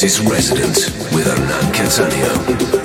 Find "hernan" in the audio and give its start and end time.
1.26-1.72